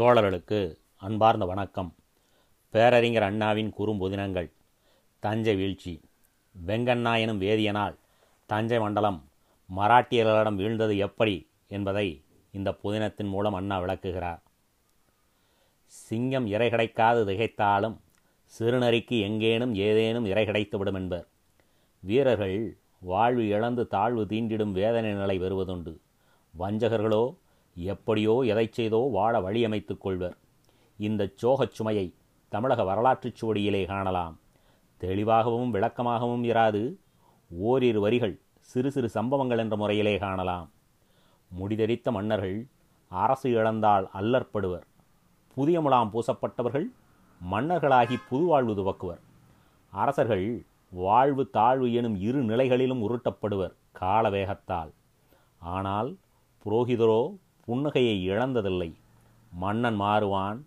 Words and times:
தோழர்களுக்கு 0.00 0.76
அன்பார்ந்த 0.96 1.44
வணக்கம். 1.44 1.94
பேரறிஞர் 2.70 3.22
அண்ணாவின் 3.22 3.74
குறும்புதினங்கள். 3.78 4.50
தஞ்சை 5.18 5.56
வீழ்ச்சி. 5.56 6.00
வெங்கண்ணா 6.66 7.20
எனும் 7.20 7.40
வேதியனால் 7.40 7.94
தஞ்சை 8.46 8.78
மண்டலம் 8.78 9.28
மராட்டியர்களிடம் 9.76 10.56
வீழ்ந்தது 10.56 10.96
எப்படி 10.96 11.48
என்பதை 11.66 12.22
இந்த 12.52 12.74
புதினத்தின் 12.82 13.28
மூலம் 13.28 13.54
அண்ணா 13.54 13.78
விளக்குகிறார். 13.78 14.42
சிங்கம் 15.86 16.46
இறை 16.46 16.70
கிடைக்காது 16.70 17.24
திகைத்தாலும் 17.24 17.96
சிறுநரிக்கு 18.58 19.20
எங்கேனும் 19.20 19.74
ஏதேனும் 19.74 20.24
இறை 20.24 20.44
கிடைத்துவிடும் 20.44 20.94
என்பர். 20.94 21.28
வீரர்கள் 22.00 22.76
வாழ்வு 23.00 23.48
இழந்து 23.48 23.86
தாழ்வு 23.86 24.24
தீண்டிடும் 24.24 24.72
வேதனை 24.72 25.12
நிலை 25.12 25.40
வருவதுண்டு 25.40 25.96
வஞ்சகர்களோ 26.58 27.34
எப்படியோ 27.74 28.40
எதைச் 28.46 28.72
செய்தோ 28.72 29.10
வாழ 29.10 29.40
வழியமைத்துக் 29.40 29.98
கொள்வர். 29.98 30.36
இந்த 30.96 31.30
சோகச் 31.34 31.70
சுமையை 31.70 32.14
தமிழக 32.48 32.84
வரலாற்றுச் 32.84 33.44
சுவடியிலே 33.44 33.86
காணலாம். 33.86 34.38
தெளிவாகவும் 34.96 35.74
விளக்கமாகவும் 35.74 36.44
இராது 36.44 36.96
ஓரிரு 37.50 38.00
வரிகள் 38.00 38.40
சிறு 38.60 38.90
சிறு 38.90 39.08
சம்பவங்கள் 39.08 39.58
என்ற 39.58 39.76
முறையிலே 39.76 40.18
காணலாம். 40.18 40.70
முடிதெரித்த 41.58 42.10
மன்னர்கள் 42.10 42.66
அரசு 43.08 43.50
இழந்தால் 43.50 44.08
அல்லற்படுவர். 44.14 44.82
புதிய 45.54 45.80
முலாம் 45.80 46.10
பூசப்பட்டவர்கள் 46.12 46.86
மன்னர்களாகி 47.50 48.16
புதுவாழ்வு 48.30 48.74
துவக்குவர். 48.74 49.20
அரசர்கள் 49.90 50.66
வாழ்வு 50.90 51.50
தாழ்வு 51.50 51.92
எனும் 51.92 52.20
இரு 52.20 52.44
நிலைகளிலும் 52.44 53.02
உருட்டப்படுவர் 53.08 53.74
காலவேகத்தால். 54.00 54.90
ஆனால் 55.58 56.16
புரோகிதரோ 56.64 57.36
புன்னகையை 57.66 58.16
இழந்ததில்லை. 58.30 58.94
மன்னன் 59.52 60.00
மாறுவான் 60.00 60.60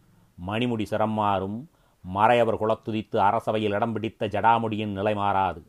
மணிமுடி 0.48 0.84
சிரம் 0.84 1.12
மாறும் 1.12 1.70
மறையவர் 2.16 2.58
குலத்துதித்து 2.58 3.18
அரசவையில் 3.20 3.74
இடம் 3.74 3.94
பிடித்த 3.94 4.27
ஜடாமுடியின் 4.27 4.94
நிலை 4.99 5.16
மாறாது. 5.16 5.66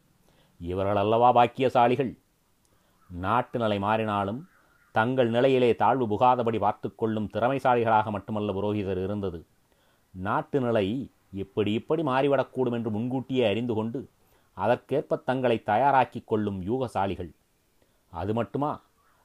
இவர்கள் 0.60 0.96
அல்லவா 0.96 1.34
பாக்கியசாலிகள்? 1.34 2.18
நாட்டு 3.10 3.58
நிலை 3.58 3.78
மாறினாலும் 3.78 4.40
தங்கள் 4.92 5.28
நிலையிலே 5.28 5.76
தாழ்வு 5.76 6.08
புகாதபடி 6.08 6.58
பார்த்து 6.58 6.94
கொள்ளும் 6.94 7.30
திறமைசாலிகளாக 7.32 8.10
மட்டுமல்ல 8.10 8.52
புரோகிதர் 8.52 9.04
இருந்தது. 9.04 9.46
நாட்டு 10.10 10.60
நிலை 10.60 11.10
இப்படி 11.32 11.72
இப்படி 11.72 12.02
மாறிவிடக்கூடும் 12.02 12.72
என்று 12.72 12.90
முன்கூட்டியே 12.90 13.46
அறிந்து 13.46 13.74
கொண்டு 13.74 14.08
அதற்கேற்ப 14.54 15.16
தங்களை 15.16 15.62
தயாராக்கிக் 15.66 16.26
கொள்ளும் 16.26 16.62
யூகசாலிகள். 16.62 17.30
அது 18.10 18.34
மட்டுமா? 18.34 18.80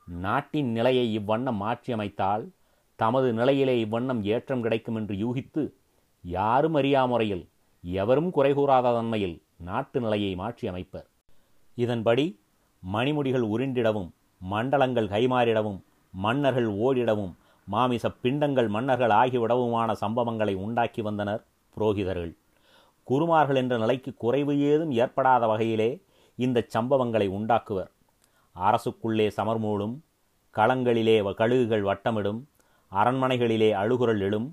நாட்டின் 0.08 0.72
நிலையை 0.72 1.06
இவ்வண்ணம் 1.20 1.62
மாற்றியமைத்தால் 1.64 2.44
தமது 2.96 3.34
நிலையிலே 3.34 3.76
இவ்வண்ணம் 3.86 4.22
ஏற்றம் 4.24 4.62
கிடைக்கும் 4.62 4.96
என்று 4.96 5.16
யூகித்து 5.16 5.64
யாரும் 6.24 6.74
அறியா 6.74 7.06
முறையில் 7.06 7.46
எவரும் 7.84 8.30
குறைகூறாத 8.36 8.94
தன்மையில் 8.98 9.42
நாட்டு 9.68 10.00
நிலையை 10.00 10.36
மாற்றி 10.36 10.68
அமைப்பர் 10.68 11.08
இதன்படி 11.78 12.26
மணிமுடிகள் 12.84 13.46
உருண்டிடவும் 13.54 14.10
மண்டலங்கள் 14.42 15.08
கைமாறிடவும் 15.08 15.80
மன்னர்கள் 16.14 16.70
ஓடிடவும் 16.86 17.34
மாமிச 17.68 18.10
பிண்டங்கள் 18.24 18.70
மன்னர்கள் 18.70 19.10
ஆகிவிடவுமான 19.10 19.90
சம்பவங்களை 20.02 20.54
உண்டாக்கி 20.56 21.02
வந்தனர் 21.02 21.44
புரோகிதர்கள். 21.78 22.34
குருமார்கள் 23.08 23.56
என்ற 23.56 23.78
நிலைக்கு 23.78 24.12
குறைவு 24.18 24.54
ஏதும் 24.60 24.92
ஏற்படாத 24.92 25.48
வகையிலே 25.48 25.90
இந்த 26.36 26.68
சம்பவங்களை 26.76 27.28
உண்டாக்குவர். 27.28 27.90
அரசுக்குள்ளே 28.56 29.28
சமர்மூடும் 29.38 29.96
களங்களிலே 30.56 31.16
கழுகுகள் 31.42 31.86
வட்டமிடும் 31.90 32.42
அரண்மனைகளிலே 32.92 33.70
அழுகுரல் 33.82 34.22
எழும் 34.28 34.50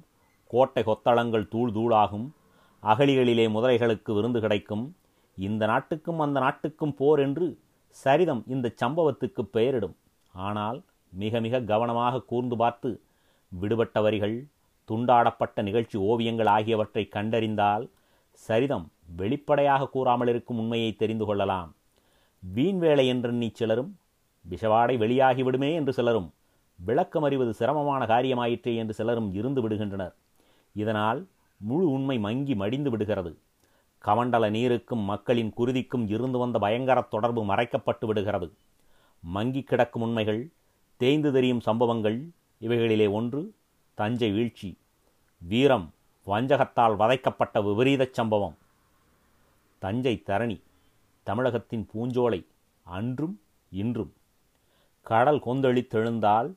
கோட்டை 0.51 0.83
கொத்தளங்கள் 0.83 1.51
தூள் 1.55 1.73
தூளாகும் 1.73 2.27
அகழிகளிலே 2.83 3.47
முதலைகளுக்கு 3.55 4.11
விருந்து 4.15 4.41
கிடைக்கும் 4.41 4.85
இந்த 5.39 5.67
நாட்டுக்கும் 5.67 6.19
அந்த 6.19 6.41
நாட்டுக்கும் 6.41 6.95
போர் 6.95 7.21
என்று 7.21 7.47
சரிதம் 7.97 8.43
இந்த 8.47 8.67
சம்பவத்துக்கு 8.83 9.43
பெயரிடும். 9.57 9.95
ஆனால் 10.35 10.79
மிக 11.13 11.41
மிக 11.41 11.61
கவனமாக 11.61 12.23
கூர்ந்து 12.23 12.57
பார்த்து 12.57 12.91
விடுபட்ட 13.53 14.01
வரிகள் 14.01 14.37
துண்டாடப்பட்ட 14.89 15.63
நிகழ்ச்சி 15.63 15.97
ஓவியங்கள் 15.99 16.47
ஆகியவற்றை 16.47 17.05
கண்டறிந்தால் 17.17 17.85
சரிதம் 18.35 18.87
வெளிப்படையாக 19.17 19.89
கூறாமல் 19.95 20.29
இருக்கும் 20.29 20.59
உண்மையை 20.59 20.91
தெரிந்து 20.93 21.25
கொள்ளலாம். 21.27 21.71
வீண் 22.41 22.79
வேலை 22.79 23.07
என்றெண்ணி 23.07 23.51
சிலரும் 23.55 23.99
விஷவாடை 24.51 24.97
வெளியாகிவிடுமே 24.99 25.75
என்று 25.75 25.93
சிலரும் 25.93 26.33
விளக்கம் 26.77 27.23
அறிவது 27.23 27.55
சிரமமான 27.55 28.07
காரியமாயிற்றே 28.07 28.77
என்று 28.77 28.95
சிலரும் 28.95 29.35
இருந்து 29.35 29.69
விடுகின்றனர். 29.69 30.15
இதனால் 30.73 31.27
முழு 31.57 31.91
உண்மை 31.91 32.19
மங்கி 32.19 32.55
மடிந்து 32.55 32.91
விடுகிறது. 32.91 33.39
கமண்டல 34.05 34.51
நீருக்கும் 34.51 35.05
மக்களின் 35.05 35.53
குருதிக்கும் 35.57 36.09
இருந்து 36.09 36.39
வந்த 36.39 36.59
பயங்கர 36.59 37.01
தொடர்பு 37.01 37.45
மறைக்கப்பட்டு 37.45 38.07
விடுகிறது. 38.07 38.53
மங்கி 39.21 39.63
கிடக்கும் 39.63 40.03
உண்மைகள் 40.03 40.51
தேய்ந்து 40.97 41.33
தெரியும் 41.33 41.61
சம்பவங்கள் 41.61 42.29
இவைகளிலே 42.61 43.11
ஒன்று 43.11 43.55
தஞ்சை 43.95 44.31
வீழ்ச்சி. 44.31 44.79
வீரம் 45.39 45.95
வஞ்சகத்தால் 46.27 46.97
வதைக்கப்பட்ட 46.97 47.61
விபரீத 47.61 48.09
சம்பவம். 48.13 48.57
தஞ்சை 49.79 50.23
தரணி. 50.27 50.61
தமிழகத்தின் 51.31 51.89
பூஞ்சோலை 51.95 52.47
அன்றும் 52.83 53.41
இன்றும். 53.71 54.13
கடல் 55.03 55.39
கொந்தளித்தெழுந்தால் 55.39 56.55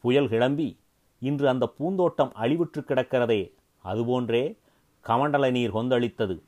புயல் 0.00 0.28
கிளம்பி 0.28 0.80
இன்று 1.18 1.48
அந்த 1.48 1.74
பூந்தோட்டம் 1.78 2.32
அழிவுற்று 2.34 2.80
கிடக்கிறதே. 2.80 3.52
அதுபோன்றே 3.84 4.58
கமண்டல 5.04 5.50
நீர் 5.50 5.74
கொந்தளித்தது. 5.74 6.42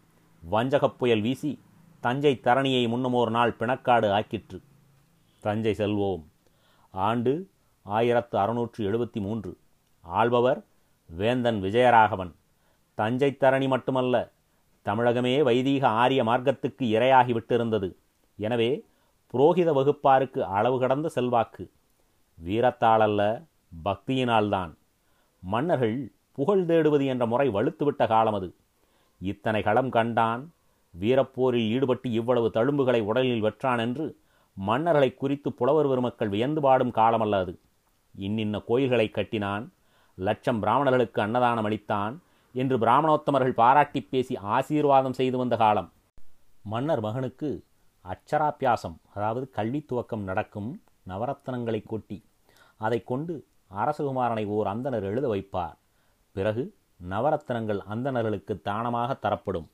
வஞ்சகப் 0.51 0.99
புயல் 0.99 1.21
வீசி 1.21 1.61
தஞ்சை 2.01 2.41
தரணியை 2.43 2.89
முன்னமோர் 2.89 3.31
நாள் 3.31 3.57
பிணக்காடு 3.59 4.09
ஆக்கிற்று. 4.09 4.63
தஞ்சை 5.41 5.75
செல்வோம். 5.75 6.25
ஆண்டு 6.91 7.49
ஆயிரத்து 7.83 8.39
அறுநூற்று 8.39 8.93
எழுபத்தி 8.93 9.21
மூன்று. 9.21 9.59
ஆள்பவர் 10.01 10.65
வேந்தன் 11.07 11.63
விஜயராகவன். 11.63 12.33
தஞ்சை 12.95 13.37
தரணி 13.41 13.69
மட்டுமல்ல 13.69 14.33
தமிழகமே 14.89 15.35
வைதீக 15.49 15.83
ஆரிய 16.03 16.21
மார்க்கத்துக்கு 16.25 16.85
இரையாகி 16.97 17.33
விட்டிருந்தது. 17.37 17.89
எனவே 18.39 18.71
புரோகித 19.35 19.71
வகுப்பாருக்கு 19.79 20.41
அளவு 20.59 20.77
கடந்த 20.81 21.07
செல்வாக்கு. 21.17 21.65
வீரத்தாளல்ல 22.39 23.23
பக்தியினால்தான். 23.89 24.73
மன்னர்கள் 25.43 25.97
புகழ் 26.37 26.65
தேடுவது 26.71 27.05
என்ற 27.13 27.25
முறை 27.27 27.47
வலுத்துவிட்ட 27.49 28.03
காலம் 28.07 28.37
அது. 28.39 28.49
இத்தனை 29.21 29.61
களம் 29.63 29.91
கண்டான் 29.97 30.43
வீரப்போரில் 30.95 31.69
ஈடுபட்டு 31.75 32.09
இவ்வளவு 32.11 32.49
தழும்புகளை 32.55 33.01
உடலில் 33.11 33.45
வெற்றான் 33.45 33.81
என்று 33.85 34.07
மன்னர்களை 34.57 35.11
குறித்து 35.15 35.49
புலவர் 35.53 35.89
பெருமக்கள் 35.91 36.33
வியந்து 36.35 36.61
பாடும் 36.61 36.93
காலமல்ல 36.93 37.41
அது. 37.45 37.55
இன்னின்ன 38.15 38.57
கோயில்களை 38.69 39.07
கட்டினான் 39.09 39.65
லட்சம் 40.19 40.61
பிராமணர்களுக்கு 40.61 41.21
அன்னதானம் 41.23 41.67
அளித்தான் 41.69 42.15
என்று 42.55 42.77
பிராமணோத்தமர்கள் 42.79 43.59
பாராட்டி 43.61 44.01
பேசி 44.01 44.37
ஆசீர்வாதம் 44.37 45.13
செய்து 45.13 45.37
வந்த 45.39 45.57
காலம். 45.57 45.91
மன்னர் 46.63 47.01
மகனுக்கு 47.01 47.65
அச்சராபியாசம் 48.05 48.97
அதாவது 49.15 49.51
கல்வி 49.51 49.85
துவக்கம் 49.91 50.25
நடக்கும் 50.31 50.71
நவரத்னங்களை 51.09 51.81
கொட்டி 51.87 52.19
அதை 52.77 52.99
கொண்டு 53.03 53.35
அரசகுமாரனை 53.75 54.45
ஓர் 54.47 54.67
அந்தனர் 54.67 55.03
எழுத 55.03 55.27
வைப்பார். 55.35 55.77
பிறகு 56.33 56.63
நவரத்னங்கள் 57.09 57.81
அந்தணர்களுக்கு 57.93 58.55
தானமாக 58.63 59.15
தரப்படும். 59.15 59.69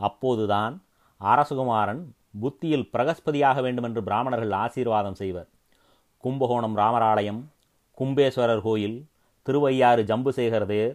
அப்போதுதான் 0.00 0.74
அரசகுமாரன் 1.20 2.02
புத்தியில் 2.40 2.88
பிரகஸ்பதியாக 2.92 3.60
வேண்டுமென்று 3.60 4.02
பிராமணர்கள் 4.02 4.54
ஆசீர்வாதம் 4.64 5.14
செய்வர். 5.14 5.48
கும்பகோணம் 6.24 6.76
ராமராலயம் 6.76 7.40
கும்பேஸ்வரர் 7.98 8.62
கோயில் 8.62 8.98
திருவையாறு 9.46 10.02
ஜம்புசேகர் 10.02 10.66
தேர் 10.66 10.94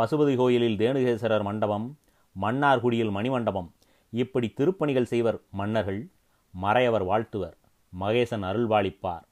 பசுபதி 0.00 0.34
கோயிலில் 0.36 0.78
தேனுகேஸ்வரர் 0.78 1.42
மண்டபம் 1.42 1.86
மன்னார்குடியில் 2.36 3.14
மணிமண்டபம். 3.16 3.66
இப்படி 4.12 4.48
திருப்பணிகள் 4.58 5.08
செய்வர் 5.12 5.38
மன்னர்கள் 5.50 5.98
மறையவர் 6.54 7.04
வாழ்த்துவர் 7.04 7.56
மகேசன் 7.92 8.44
அருள்வாளிப்பார். 8.50 9.24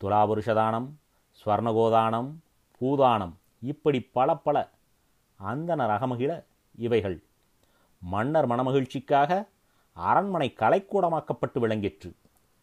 துலாபுருஷதானம் 0.00 0.88
ஸ்வர்ணகோதானம் 1.40 2.30
பூதானம் 2.80 3.34
இப்படி 3.60 4.00
பல 4.16 4.36
பல 4.36 4.56
அந்தன 5.40 5.86
ரகமகிழ 5.92 6.30
இவைகள். 6.78 7.18
மன்னர் 8.02 8.48
மனமகிழ்ச்சிக்காக 8.48 9.30
அரண்மனை 9.96 10.54
கலைக்கூடமாக்கப்பட்டு 10.62 11.58
விளங்கிற்று. 11.64 12.10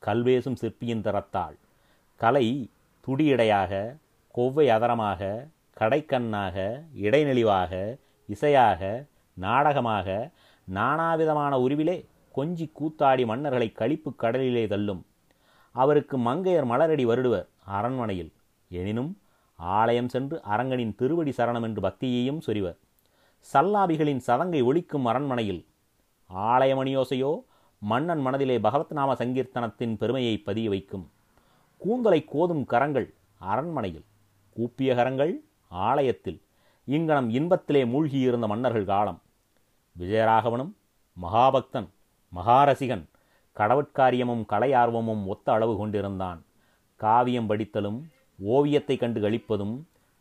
கல்வேசும் 0.05 0.59
சிற்பியின் 0.61 1.05
தரத்தால் 1.05 1.57
கலை 2.21 2.45
துடியடையாக 3.07 3.97
கொவ்வை 4.35 4.67
அதரமாக 4.75 5.21
கடைக்கண்ணாக 5.79 6.83
இடைநெளிவாக 6.95 7.97
இசையாக 8.27 9.05
நாடகமாக 9.33 10.29
நானாவிதமான 10.73 11.59
உருவிலே 11.59 12.05
கொஞ்சி 12.35 12.71
கூத்தாடி 12.71 13.25
மன்னர்களை 13.25 13.71
கழிப்பு 13.71 14.15
கடலிலே 14.15 14.67
தள்ளும். 14.67 15.05
அவருக்கு 15.71 16.17
மங்கையர் 16.17 16.65
மலரடி 16.65 17.05
வருடுவர் 17.05 17.47
அரண்மனையில். 17.65 18.31
எனினும் 18.69 19.17
ஆலயம் 19.55 20.09
சென்று 20.09 20.41
அரங்கனின் 20.49 20.95
திருவடி 20.95 21.33
சரணம் 21.37 21.63
என்று 21.63 21.81
பக்தியையும் 21.81 22.41
சொரிவர். 22.41 22.77
சல்லாபிகளின் 23.53 24.21
சதங்கை 24.27 24.63
ஒழிக்கும் 24.63 25.03
அரண்மனையில். 25.03 25.65
ஆலயமணியோசையோ 26.35 27.43
மன்னன் 27.79 28.19
மனதிலே 28.19 28.59
பகவத் 28.59 28.91
நாம 28.91 29.13
சங்கீர்த்தனத்தின் 29.13 29.97
பெருமையை 29.97 30.37
பதிய 30.37 30.69
வைக்கும். 30.69 31.11
கூந்தலை 31.77 32.25
கோதும் 32.33 32.65
கரங்கள் 32.65 33.13
அரண்மனையில். 33.37 34.05
கூப்பிய 34.53 34.95
கரங்கள் 34.95 35.43
ஆலயத்தில் 35.71 36.41
இங்கனம் 36.87 37.29
இன்பத்திலே 37.29 37.81
மூழ்கியிருந்த 37.85 38.47
மன்னர்கள் 38.47 38.85
காலம். 38.85 39.19
விஜயராகவனும் 39.95 40.71
மகாபக்தன் 41.17 41.87
மகாரசிகன் 42.33 43.05
கடவுட்காரியமும் 43.57 44.43
கலையார்வமும் 44.49 45.25
ஒத்த 45.25 45.51
அளவு 45.51 45.77
கொண்டிருந்தான். 45.77 46.39
காவியம் 46.95 47.49
படித்தலும் 47.49 47.99
ஓவியத்தை 48.39 48.97
கண்டு 48.97 49.19
களிப்பதும் 49.21 49.75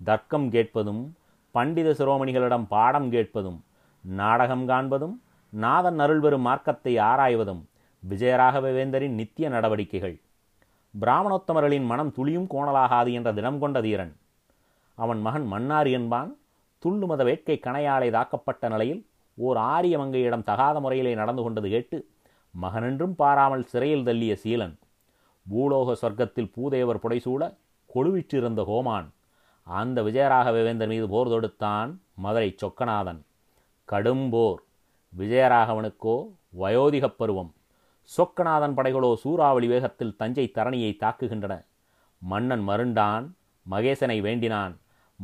தர்க்கம் 0.05 0.50
கேட்பதும் 0.50 1.17
பண்டித 1.50 1.89
சிரோமணிகளிடம் 1.91 2.67
பாடம் 2.69 3.11
கேட்பதும் 3.11 3.59
நாடகம் 4.05 4.69
காண்பதும் 4.69 5.17
நாதன் 5.53 5.99
அருள்வரும் 5.99 6.47
மார்க்கத்தை 6.49 6.93
ஆராய்வதும் 6.99 7.62
விஜயராகவேந்தரின் 8.03 9.17
நித்திய 9.21 9.49
நடவடிக்கைகள். 9.49 10.17
பிராமணோத்தமர்களின் 11.00 11.87
மனம் 11.87 12.12
துளியும் 12.17 12.49
கோணலாகாது 12.50 13.12
என்ற 13.12 13.33
தினம் 13.33 13.59
கொண்ட 13.59 13.81
தீரன். 13.81 14.12
அவன் 14.99 15.21
மகன் 15.21 15.47
மன்னார் 15.47 15.91
என்பான். 15.99 16.31
துள்ளு 16.83 17.06
மத 17.06 17.23
வேட்கை 17.25 17.56
கணையாலை 17.62 18.09
தாக்கப்பட்ட 18.11 18.65
நிலையில் 18.69 19.00
ஓர் 19.39 19.59
ஆரிய 19.73 19.95
மங்கையிடம் 19.99 20.47
தகாத 20.50 20.77
முறையிலே 20.81 21.12
நடந்து 21.15 21.43
கொண்டது 21.43 21.69
கேட்டு 21.69 21.99
மகனென்றும் 22.55 23.15
பாராமல் 23.17 23.69
சிறையில் 23.73 24.05
தள்ளிய 24.05 24.35
சீலன் 24.43 24.75
பூலோக 25.47 25.95
சொர்க்கத்தில் 26.03 26.53
பூதேவர் 26.56 27.03
புடைசூழ 27.05 27.43
கொழுவிற்றிருந்த 27.95 28.62
ஹோமான் 28.71 29.09
அந்த 29.67 30.03
விஜயராகவேந்தர் 30.03 30.93
மீது 30.93 31.06
போர் 31.09 31.29
தொடுத்தான் 31.29 31.91
மதுரை 32.15 32.50
சொக்கநாதன். 32.62 33.21
கடும் 33.85 34.27
போர் 34.31 34.61
விஜயராகவனுக்கோ 35.12 36.17
வயோதிகப் 36.61 37.19
பருவம் 37.19 37.53
சொக்கநாதன் 38.17 38.75
படைகளோ 38.75 39.11
சூறாவளி 39.15 39.67
வேகத்தில் 39.67 40.17
தஞ்சை 40.17 40.47
தரணியை 40.55 40.93
தாக்குகின்றன. 40.97 41.55
மன்னன் 42.23 42.65
மருண்டான் 42.69 43.25
மகேசனை 43.71 44.21
வேண்டினான். 44.21 44.75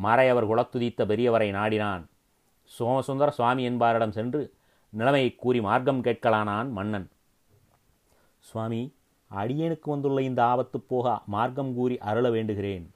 மறையவர் 0.02 0.46
குலத்துதித்த 0.46 1.06
பெரியவரை 1.06 1.50
நாடினான். 1.50 2.06
சோமசுந்தர 2.64 3.30
சுவாமி 3.30 3.70
என்பாரிடம் 3.70 4.10
சென்று 4.10 4.54
நிலைமையை 4.88 5.34
கூறி 5.34 5.60
மார்க்கம் 5.60 6.02
கேட்கலானான் 6.02 6.70
மன்னன். 6.70 7.10
சுவாமி 8.38 8.94
அடியனுக்கு 9.34 9.90
வந்துள்ள 9.90 10.22
இந்த 10.22 10.44
ஆபத்து 10.44 10.80
போக 10.80 11.20
மார்க்கம் 11.26 11.74
கூறி 11.74 11.98
அருள 11.98 12.30
வேண்டுகிறேன். 12.30 12.86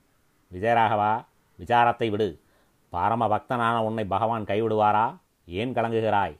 விஜயராகவா 0.53 1.25
விசாரத்தை 1.59 2.11
விடு. 2.11 2.41
பரம 2.89 3.29
பக்தனான 3.29 3.79
உன்னை 3.79 4.05
பகவான் 4.05 4.45
கைவிடுவாரா? 4.45 5.17
ஏன் 5.47 5.73
கலங்குகிறாய்? 5.73 6.39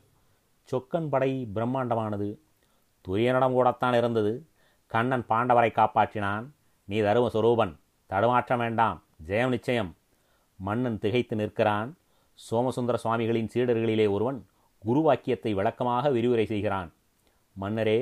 சொக்கன் 0.73 1.09
படை 1.09 1.49
பிரம்மாண்டமானது. 1.55 2.39
துரியனிடம் 3.09 3.53
கூடத்தான் 3.53 3.95
இருந்தது. 3.95 4.47
கண்ணன் 4.87 5.25
பாண்டவரை 5.29 5.71
காப்பாற்றினான். 5.71 6.47
நீ 6.85 7.01
தரும 7.01 7.29
சுரூபன் 7.33 7.77
தடுமாற்றம் 8.07 8.59
வேண்டாம். 8.59 9.03
ஜெயம் 9.27 9.49
நிச்சயம். 9.49 9.97
மன்னன் 10.61 10.99
திகைத்து 10.99 11.37
நிற்கிறான். 11.37 11.91
சோமசுந்தர 12.35 12.97
சுவாமிகளின் 13.05 13.51
சீடர்களிலே 13.55 14.11
ஒருவன் 14.11 14.39
குருவாக்கியத்தை 14.85 15.55
விளக்கமாக 15.55 16.11
விரிவுரை 16.11 16.47
செய்கிறான். 16.47 16.91
மன்னரே 17.57 17.99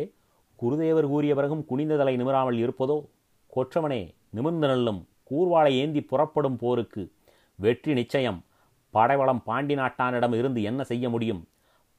குருதேவர் 0.62 1.06
கூறிய 1.06 1.34
பிறகும் 1.34 1.66
குனிந்ததலை 1.70 2.14
நிமிராமல் 2.16 2.58
இருப்பதோ? 2.64 2.96
கொற்றவனே 3.54 4.02
நிமிர்ந்து 4.30 4.66
நல்லும். 4.66 5.00
கூர்வாளை 5.30 5.72
ஏந்தி 5.82 6.00
புறப்படும் 6.00 6.56
போருக்கு 6.56 7.12
வெற்றி 7.54 7.92
நிச்சயம். 7.92 8.44
படைவளம் 8.90 9.42
பாண்டி 9.42 9.74
நாட்டானிடம் 9.74 10.34
இருந்து 10.34 10.62
என்ன 10.62 10.84
செய்ய 10.84 11.08
முடியும்? 11.08 11.42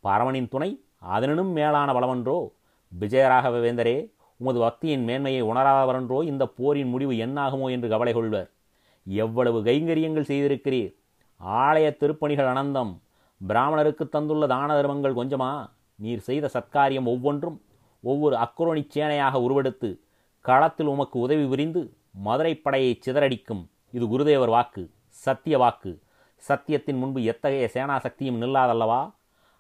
பரவனின் 0.04 0.48
துணை 0.48 0.70
அதனினும் 0.98 1.52
மேலான 1.52 1.94
பலவன்றோ? 1.94 2.38
விஜயராகவேந்தரே 3.00 3.98
உமது 4.38 4.60
பக்தியின் 4.62 5.04
மேன்மையை 5.04 5.44
உணராதவரன்றோ? 5.44 6.24
இந்த 6.24 6.44
போரின் 6.48 6.88
முடிவு 6.88 7.14
என்னாகுமோ 7.26 7.68
என்று 7.72 7.90
கவலை 7.90 8.14
கொள்வர். 8.14 8.50
எவ்வளவு 9.08 9.64
கைங்கரியங்கள் 9.64 10.30
செய்திருக்கிறீர்? 10.30 10.94
ஆலய 11.46 11.88
திருப்பணிகள் 12.00 12.52
அனந்தம். 12.54 13.00
பிராமணருக்கு 13.48 14.10
தந்துள்ள 14.10 14.48
தான 14.48 14.82
தர்மங்கள் 14.82 15.16
கொஞ்சமா? 15.16 15.70
நீர் 15.96 16.20
செய்த 16.20 16.50
சத்காரியம் 16.54 17.06
ஒவ்வொன்றும் 17.06 17.62
ஒவ்வொரு 18.02 18.36
அக்குரோணி 18.36 18.84
சேனையாக 18.96 19.34
உருவெடுத்து 19.34 20.00
களத்தில் 20.42 20.88
உமக்கு 20.88 21.20
உதவி 21.20 21.48
புரிந்து 21.48 21.94
மதுரை 22.12 22.56
படையை 22.56 23.00
சிதறடிக்கும். 23.06 23.68
இது 23.92 24.06
குருதேவர் 24.06 24.50
வாக்கு 24.50 24.90
சத்திய 25.10 25.58
வாக்கு. 25.58 26.02
சத்தியத்தின் 26.48 26.98
முன்பு 26.98 27.24
எத்தகைய 27.24 27.68
சேனா 27.68 28.00
சக்தியும் 28.00 28.42
நில்லாதல்லவா? 28.42 29.14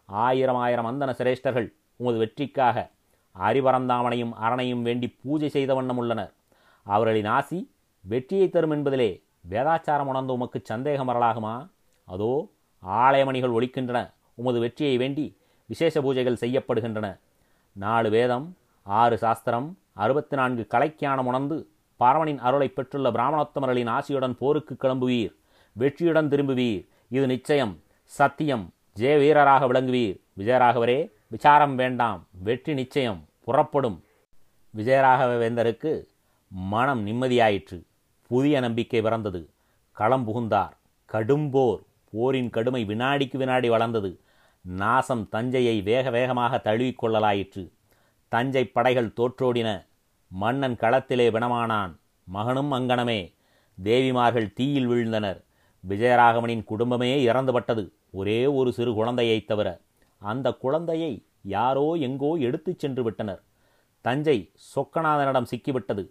ஆயிரம் 0.05 0.55
ஆயிரம் 0.55 0.85
அந்தன 0.85 1.13
சிரேஷ்டர்கள் 1.17 1.73
உமது 1.95 2.17
வெற்றிக்காக 2.17 2.91
அரிபரந்தாமனையும் 3.39 4.33
அரணையும் 4.41 4.81
வேண்டி 4.81 5.15
பூஜை 5.23 5.50
செய்த 5.50 5.73
வண்ணம் 5.73 5.97
உள்ளனர். 5.97 6.33
அவர்களின் 6.83 7.25
ஆசி 7.25 7.71
வெற்றியை 8.01 8.50
தரும் 8.50 8.71
என்பதிலே 8.71 9.25
வேதாச்சாரம் 9.49 10.05
உணர்ந்த 10.05 10.33
உமக்கு 10.33 10.61
சந்தேகம் 10.63 11.09
வரலாகுமா? 11.09 11.69
அதோ 12.05 12.47
ஆலயமணிகள் 12.88 13.53
ஒழிக்கின்றன. 13.53 14.13
உமது 14.33 14.59
வெற்றியை 14.59 14.97
வேண்டி 14.97 15.38
விசேஷ 15.65 16.01
பூஜைகள் 16.01 16.41
செய்யப்படுகின்றன. 16.41 17.19
நாலு 17.71 18.09
வேதம் 18.09 18.57
ஆறு 18.83 19.17
சாஸ்திரம் 19.17 19.77
அறுபத்தி 19.94 20.35
நான்கு 20.35 20.67
கலைக்கியானம் 20.69 21.25
உணர்ந்து 21.25 21.67
பார்வனின் 21.99 22.38
அருளை 22.38 22.67
பெற்றுள்ள 22.67 23.11
பிராமணோத்தமர்களின் 23.11 23.99
ஆசியுடன் 23.99 24.31
போருக்கு 24.31 24.77
கிளம்புவீர். 24.79 25.35
வெற்றியுடன் 25.71 26.29
திரும்புவீர். 26.29 26.88
இது 27.09 27.27
நிச்சயம். 27.27 27.81
சத்தியம். 28.03 28.73
ஜெய 28.95 29.17
வீரராக 29.17 29.67
விளங்குவீர். 29.67 30.19
விஜயராகவரே 30.38 31.11
விசாரம் 31.27 31.75
வேண்டாம். 31.75 32.27
வெற்றி 32.43 32.73
நிச்சயம். 32.73 33.25
புறப்படும். 33.43 34.03
விஜயராகவேந்தருக்கு 34.77 36.05
மனம் 36.47 37.07
நிம்மதியாயிற்று. 37.07 37.87
புதிய 38.27 38.59
நம்பிக்கை 38.59 39.01
பிறந்தது 39.01 39.50
களம் 39.91 40.24
புகுந்தார். 40.24 40.77
கடும்போர். 41.12 41.79
போரின் 42.12 42.50
கடுமை 42.50 42.85
வினாடிக்கு 42.85 43.38
வினாடி 43.38 43.69
வளர்ந்தது. 43.69 44.19
நாசம் 44.62 45.29
தஞ்சையை 45.29 45.81
வேக 45.81 46.09
வேகமாக 46.09 46.62
தழுவிக்கொள்ளலாயிற்று. 46.63 47.71
தஞ்சை 48.27 48.65
படைகள் 48.65 49.13
தோற்றோடின. 49.18 49.85
மன்னன் 50.27 50.75
களத்திலே 50.75 51.31
பிணமானான். 51.31 51.95
மகனும் 52.24 52.71
அங்கனமே 52.71 53.33
தேவிமார்கள் 53.83 54.53
தீயில் 54.53 54.89
வீழ்ந்தனர். 54.89 55.44
விஜயராகவனின் 55.89 56.63
குடும்பமே 56.63 57.25
இறந்துபட்டது. 57.25 57.91
ஒரே 58.12 58.45
ஒரு 58.45 58.74
சிறு 58.74 58.93
குழந்தையைத் 58.93 59.48
தவிர. 59.48 59.79
அந்த 60.17 60.51
குழந்தையை 60.51 61.25
யாரோ 61.41 61.93
எங்கோ 61.93 62.36
எடுத்துச் 62.36 62.79
சென்று 62.79 63.03
விட்டனர். 63.03 63.43
தஞ்சை 64.01 64.51
சொக்கநாதனிடம் 64.75 65.46
சிக்கிவிட்டது. 65.55 66.10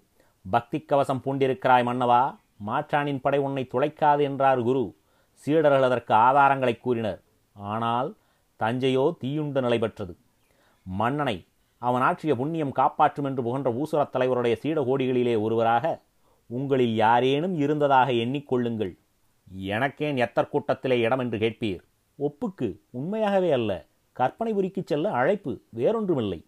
பக்தி 0.50 0.78
கவசம் 0.78 1.22
பூண்டிருக்கிறாய் 1.24 1.84
மன்னவா? 1.84 2.38
மாற்றானின் 2.66 3.20
படை 3.20 3.38
உன்னை 3.38 3.68
துளைக்காது 3.72 4.22
என்றார் 4.22 4.62
குரு. 4.62 4.96
சீடர்கள் 5.32 5.82
அதற்கு 5.82 6.14
ஆதாரங்களை 6.14 6.80
கூறினர். 6.80 7.22
ஆனால் 7.52 8.16
தஞ்சையோ 8.60 9.16
தீயுண்டு 9.24 9.60
நிலை 9.60 9.78
பெற்றது. 9.78 10.16
மன்னனை 10.82 11.46
அவன் 11.78 12.02
ஆற்றிய 12.02 12.36
புண்ணியம் 12.36 12.72
காப்பாற்றும் 12.72 13.24
என்று 13.24 13.42
புகன்ற 13.42 13.70
ஊசுரத் 13.72 14.16
தலைவருடைய 14.16 14.56
சீடகோடிகளிலே 14.62 15.40
ஒருவராக 15.40 16.02
உங்களில் 16.46 16.94
யாரேனும் 16.94 17.56
இருந்ததாக 17.56 18.12
எண்ணிக்கொள்ளுங்கள். 18.12 18.98
எனக்கேன் 19.58 20.16
எத்தர் 20.24 20.48
கூட்டத்திலே 20.48 20.98
இடம் 20.98 21.18
என்று 21.18 21.38
கேட்பீர். 21.38 21.82
ஒப்புக்கு 22.18 22.80
உண்மையாகவே 22.90 23.52
அல்ல. 23.52 23.86
கற்பனை 24.12 24.54
உருக்கிச் 24.54 24.86
செல்ல 24.86 25.10
அழைப்பு 25.10 25.60
வேறொன்றுமில்லை. 25.76 26.46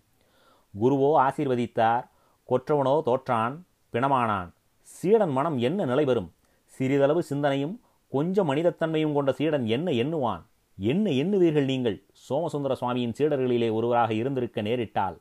குருவோ 0.80 1.10
ஆசீர்வதித்தார். 1.18 2.04
கொற்றவனோ 2.48 3.02
தோற்றான். 3.02 3.66
பிணமானான். 3.92 4.50
சீடன் 4.82 5.30
மனம் 5.30 5.58
என்ன 5.58 5.84
நிலை 5.84 6.26
சிறிதளவு 6.66 7.22
சிந்தனையும் 7.22 7.80
கொஞ்சம் 8.10 8.54
மனிதத்தன்மையும் 8.54 9.12
கொண்ட 9.12 9.32
சீடன் 9.32 9.66
என்ன 9.66 9.90
எண்ணுவான்? 9.90 10.42
என்ன 10.78 11.10
எண்ணுவீர்கள் 11.10 11.64
நீங்கள்? 11.64 12.02
சோமசுந்தர 12.12 12.76
சுவாமியின் 12.80 13.12
சீடர்களிலே 13.18 13.72
ஒருவராக 13.72 14.14
இருந்திருக்க 14.14 14.62
நேரிட்டால் 14.62 15.16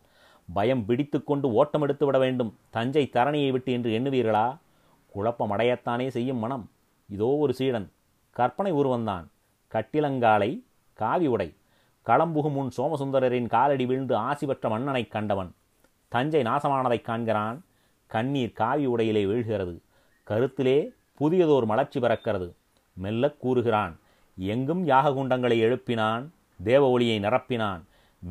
பயம் 0.53 0.85
பிடித்து 0.85 1.23
கொண்டு 1.23 1.53
ஓட்டம் 1.53 1.81
எடுத்து 1.81 2.05
விட 2.05 2.19
வேண்டும். 2.19 2.57
தஞ்சை 2.69 3.09
தரணியை 3.13 3.51
விட்டு 3.51 3.71
என்று 3.71 3.99
எண்ணுவீர்களா? 3.99 4.57
குழப்பம் 5.09 5.51
அடையத்தானே 5.51 6.07
செய்யும் 6.07 6.37
மனம். 6.37 6.69
இதோ 7.09 7.25
ஒரு 7.25 7.53
சீடன். 7.53 7.91
கற்பனை 8.31 8.73
உருவந்தான். 8.73 9.27
கட்டிலங்காலை 9.73 10.63
காவி 10.93 11.27
உடை. 11.27 11.53
களம்புகும் 12.05 12.51
முன் 12.51 12.69
சோமசுந்தரரின் 12.77 13.47
காலடி 13.47 13.85
விழுந்து 13.85 14.15
ஆசி 14.15 14.45
பெற்ற 14.45 14.69
மன்னனைக் 14.69 15.11
கண்டவன். 15.11 15.51
தஞ்சை 16.07 16.43
நாசமானதைக் 16.43 17.01
காண்கிறான். 17.01 17.65
கண்ணீர் 18.07 18.53
காவி 18.53 18.87
உடையிலே 18.87 19.25
வீழ்கிறது. 19.25 19.79
கருத்திலே 20.27 20.89
புதியதோர் 21.19 21.65
மலர்ச்சி 21.65 21.99
பிறக்கிறது. 21.99 22.53
மெல்லக் 22.93 23.39
கூறுகிறான். 23.39 23.99
எங்கும் 24.37 24.87
யாககுண்டங்களை 24.87 25.61
எழுப்பினான். 25.61 26.29
தேவ 26.63 26.89
ஒளியை 26.89 27.19
நிரப்பினான். 27.19 27.81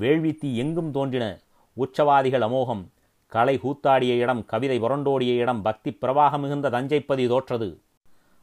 வேள்வித்தி 0.00 0.54
எங்கும் 0.54 0.90
தோன்றின. 0.90 1.38
உச்சவாதிகள் 1.72 2.40
அமோகம். 2.40 2.84
கலை 3.26 3.58
கூத்தாடிய 3.58 4.16
இடம் 4.16 4.44
கவிதை 4.44 4.80
புரண்டோடிய 4.80 5.36
இடம் 5.36 5.62
பக்தி 5.62 5.98
பிரவாகம் 6.00 6.40
மிகுந்த 6.40 6.70
தஞ்சைப்பதி 6.70 7.28
தோற்றது. 7.28 7.78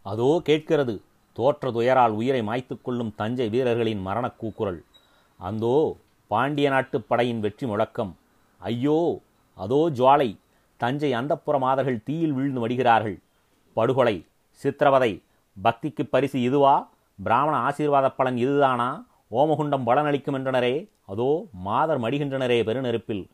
அதோ 0.01 0.41
கேட்கிறது. 0.43 1.01
தோற்ற 1.33 1.71
துயரால் 1.71 2.09
உயிரை 2.09 2.41
மாய்த்து 2.41 2.81
கொள்ளும் 2.81 3.13
தஞ்சை 3.15 3.49
வீரர்களின் 3.49 4.07
மரணக் 4.07 4.35
கூக்குரல். 4.37 4.83
அந்தோ 5.37 5.97
பாண்டிய 6.27 6.69
நாட்டுப் 6.69 7.09
படையின் 7.09 7.39
வெற்றி 7.39 7.67
முழக்கம். 7.67 8.17
ஐயோ 8.57 9.19
அதோ 9.55 9.89
ஜுவாலை. 9.89 10.37
தஞ்சை 10.77 11.13
அந்தப்புற 11.13 11.59
மாதர்கள் 11.59 12.03
தீயில் 12.03 12.33
வீழ்ந்து 12.33 12.67
மடிகிறார்கள் 12.67 13.21
படுகொலை 13.73 14.25
சித்திரவதை 14.51 15.23
பக்திக்கு 15.63 16.03
பரிசு 16.09 16.41
இதுவா? 16.41 16.91
பிராமண 17.23 17.55
ஆசீர்வாத 17.57 18.09
பலன் 18.09 18.37
இதுதானா? 18.37 19.05
ஓமகுண்டம் 19.31 19.85
பலனளிக்கும் 19.85 20.33
என்றனரே. 20.33 20.89
அதோ 21.05 21.45
மாதர் 21.53 22.01
மடிகின்றனரே 22.01 22.63
பெருநெருப்பில். 22.63 23.29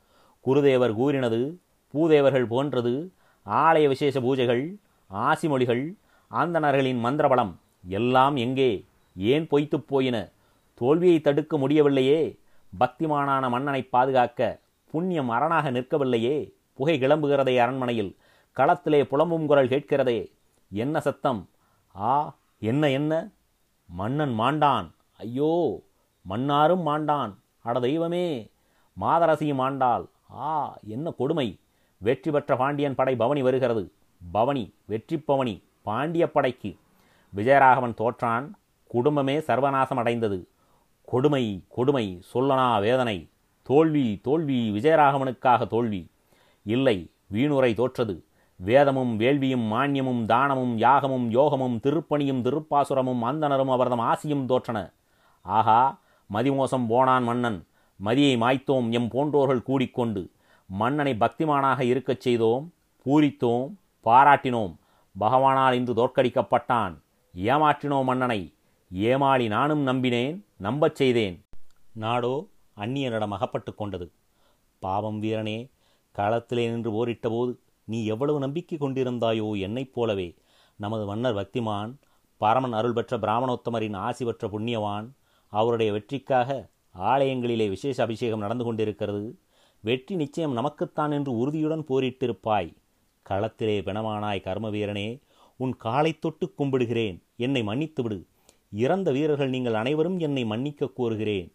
குருதேவர் 0.45 0.93
கூறினது 0.93 1.59
பூதேவர்கள் 1.93 2.45
போன்றது 2.45 3.11
ஆலய 3.45 3.87
விசேஷ 3.87 4.19
பூஜைகள் 4.19 4.75
ஆசிமொழிகள் 5.13 5.95
ஆந்தனர்களின் 6.31 7.01
மந்திரபலம் 7.03 7.53
எல்லாம் 7.87 8.35
எங்கே? 8.35 8.85
ஏன் 9.15 9.47
பொய்த்துப் 9.47 9.87
போயின? 9.87 10.29
தோல்வியை 10.73 11.21
தடுக்க 11.21 11.57
முடியவில்லையே? 11.57 12.39
பக்திமானான 12.79 13.49
மன்னனை 13.49 13.81
பாதுகாக்க 13.83 14.59
புண்ணியம் 14.91 15.29
அரணாக 15.29 15.71
நிற்கவில்லையே? 15.71 16.51
புகை 16.79 16.95
கிளம்புகிறதே 16.99 17.53
அரண்மனையில். 17.63 18.11
களத்திலே 18.57 18.99
புலம்பும் 19.11 19.45
குரல் 19.45 19.71
கேட்கிறதே. 19.71 20.19
என்ன 20.71 20.99
சத்தம்? 20.99 21.41
ஆ 21.95 22.11
என்ன 22.59 22.83
என்ன? 22.89 23.13
மன்னன் 23.89 24.33
மாண்டான். 24.39 24.87
ஐயோ 25.17 25.49
மன்னாரும் 26.29 26.83
மாண்டான். 26.89 27.31
அட 27.67 27.79
தெய்வமே 27.79 28.25
மாதரசியும் 29.01 29.61
ஆண்டாள் 29.65 30.05
ஆ 30.45 30.51
என்ன 30.93 31.11
கொடுமை. 31.19 31.47
வெற்றி 32.01 32.31
பெற்ற 32.31 32.55
பாண்டியன் 32.61 32.97
படை 32.99 33.13
பவனி 33.15 33.41
வருகிறது. 33.47 33.83
பவனி 34.21 34.63
வெற்றி 34.85 35.17
பவனி 35.19 35.55
பாண்டிய 35.87 36.25
படைக்கு. 36.35 36.71
விஜயராகவன் 37.33 37.97
தோற்றான். 38.01 38.47
குடும்பமே 38.93 39.35
சர்வநாசம் 39.49 40.01
அடைந்தது. 40.03 40.39
கொடுமை 41.11 41.43
கொடுமை 41.69 42.05
சொல்லனா 42.33 42.69
வேதனை. 42.87 43.17
தோல்வி 43.69 44.07
தோல்வி 44.27 44.59
விஜயராகவனுக்காக 44.77 45.67
தோல்வி. 45.75 46.01
இல்லை 46.63 47.11
வீணுரை 47.33 47.73
தோற்றது. 47.73 48.23
வேதமும் 48.55 49.17
வேள்வியும் 49.17 49.71
மானியமும் 49.71 50.25
தானமும் 50.25 50.77
யாகமும் 50.77 51.29
யோகமும் 51.29 51.79
திருப்பணியும் 51.83 52.41
திருப்பாசுரமும் 52.41 53.23
அந்தனரும் 53.23 53.71
அவரதம் 53.71 53.99
ஆசியும் 53.99 54.45
தோற்றன. 54.49 54.93
ஆகா 55.41 56.01
மதிமோசம் 56.33 56.87
போனான் 56.87 57.23
மன்னன். 57.23 57.67
மதியை 58.03 58.37
மாய்த்தோம் 58.37 58.89
எம் 58.89 59.07
போன்றோர்கள் 59.07 59.63
கூடிக்கொண்டு 59.63 60.31
மன்னனை 60.67 61.15
பக்திமானாக 61.19 61.79
இருக்கச் 61.79 62.21
செய்தோம் 62.21 62.73
பூரித்தோம் 63.05 63.73
பாராட்டினோம். 64.03 64.75
பகவானால் 65.19 65.73
இன்று 65.73 65.93
தோற்கடிக்கப்பட்டான். 65.93 66.99
ஏமாற்றினோம் 67.35 68.03
மன்னனை? 68.03 68.53
ஏமாளி 68.91 69.47
நானும் 69.47 69.87
நம்பினேன் 69.87 70.43
நம்பச் 70.61 70.95
செய்தேன். 70.95 71.45
நாடோ 71.93 72.45
அந்நியனிடம் 72.77 73.27
அகப்பட்டு 73.27 73.75
கொண்டது. 73.75 74.11
பாவம் 74.79 75.21
வீரனே 75.21 75.69
களத்திலே 76.17 76.65
நின்று 76.69 76.91
போரிட்டபோது 76.91 77.57
நீ 77.83 78.05
எவ்வளவு 78.05 78.39
நம்பிக்கை 78.39 78.77
கொண்டிருந்தாயோ 78.77 79.59
என்னைப் 79.59 79.93
போலவே. 79.93 80.37
நமது 80.75 81.05
மன்னர் 81.05 81.35
பக்திமான் 81.35 81.93
பரமன் 82.37 82.73
அருள் 82.73 82.93
பெற்ற 82.93 83.17
பிராமணோத்தமரின் 83.17 83.95
ஆசி 83.95 84.25
பெற்ற 84.25 84.47
புண்ணியவான் 84.47 85.07
அவருடைய 85.47 85.91
வெற்றிக்காக 85.91 86.69
ஆலயங்களிலே 86.99 87.69
விசேஷ 87.69 88.03
அபிஷேகம் 88.03 88.39
நடந்து 88.39 88.63
கொண்டிருக்கிறது. 88.63 89.39
வெற்றி 89.79 90.15
நிச்சயம் 90.15 90.53
நமக்குத்தான் 90.53 91.11
என்று 91.11 91.37
உறுதியுடன் 91.37 91.85
போரிட்டிருப்பாய். 91.89 92.73
களத்திலே 93.29 93.77
பிணமானாய் 93.81 94.41
கர்ம 94.41 94.69
வீரனே 94.69 95.21
உன் 95.57 95.75
காலை 95.75 96.19
தொட்டு 96.19 96.53
கும்பிடுகிறேன். 96.57 97.17
என்னை 97.37 97.63
மன்னித்து 97.63 98.03
விடு. 98.03 98.27
இறந்த 98.71 99.11
வீரர்கள் 99.11 99.49
நீங்கள் 99.49 99.73
அனைவரும் 99.73 100.19
என்னை 100.19 100.45
மன்னிக்க 100.45 100.89
கோருகிறேன். 100.97 101.51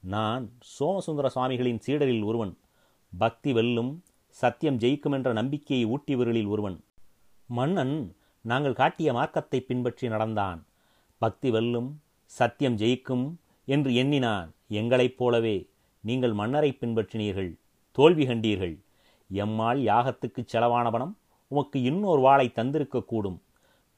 நான் 0.00 0.50
சோமசுந்தர 0.60 1.28
சுவாமிகளின் 1.28 1.80
சீடரில் 1.86 2.24
ஒருவன். 2.24 2.56
பக்தி 3.12 3.52
வெல்லும் 3.52 4.02
சத்தியம் 4.28 4.78
ஜெயிக்கும் 4.78 5.12
என்ற 5.12 5.32
நம்பிக்கையை 5.32 5.86
ஊட்டியவர்களில் 5.86 6.48
ஒருவன். 6.48 6.84
மன்னன் 7.46 8.16
நாங்கள் 8.40 8.72
காட்டிய 8.72 9.12
மார்க்கத்தை 9.12 9.60
பின்பற்றி 9.60 10.08
நடந்தான். 10.08 10.66
பக்தி 11.18 11.50
வெல்லும் 11.50 12.00
சத்தியம் 12.24 12.76
ஜெயிக்கும் 12.76 13.34
என்று 13.64 13.94
எண்ணினான். 13.94 14.54
எங்களைப் 14.68 15.16
போலவே 15.16 15.68
நீங்கள் 16.00 16.32
மன்னரை 16.32 16.76
பின்பற்றினீர்கள் 16.80 17.58
தோல்வி 17.92 18.26
கண்டீர்கள். 18.26 18.84
எம்மாள் 19.28 19.80
யாகத்துக்குச் 19.80 20.48
செலவான 20.52 20.90
பணம் 20.90 21.18
உமக்கு 21.48 21.82
இன்னொரு 21.82 22.20
வாளை 22.20 22.52
தந்திருக்கக்கூடும் 22.54 23.38